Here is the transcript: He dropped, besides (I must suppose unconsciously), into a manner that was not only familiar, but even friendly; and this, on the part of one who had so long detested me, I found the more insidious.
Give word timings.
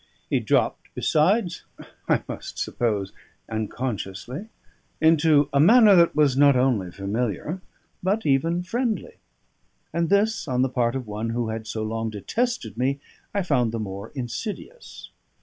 He 0.31 0.39
dropped, 0.39 0.87
besides 0.95 1.63
(I 2.09 2.23
must 2.27 2.57
suppose 2.57 3.13
unconsciously), 3.51 4.47
into 4.99 5.47
a 5.53 5.59
manner 5.59 5.95
that 5.95 6.15
was 6.15 6.35
not 6.35 6.55
only 6.55 6.89
familiar, 6.89 7.61
but 8.01 8.25
even 8.25 8.63
friendly; 8.63 9.17
and 9.93 10.09
this, 10.09 10.47
on 10.47 10.63
the 10.63 10.69
part 10.69 10.95
of 10.95 11.05
one 11.05 11.29
who 11.29 11.49
had 11.49 11.67
so 11.67 11.83
long 11.83 12.09
detested 12.09 12.79
me, 12.79 12.99
I 13.31 13.43
found 13.43 13.71
the 13.71 13.79
more 13.79 14.11
insidious. 14.15 15.11